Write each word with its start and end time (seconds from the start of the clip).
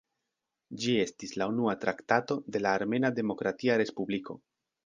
Ĝi 0.83 0.95
estis 1.01 1.33
la 1.41 1.47
unua 1.53 1.77
traktato 1.85 2.39
de 2.57 2.65
la 2.67 2.75
Armena 2.81 3.15
Demokratia 3.23 3.81
Respubliko. 3.83 4.41